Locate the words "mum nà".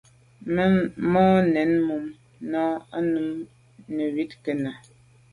1.87-2.63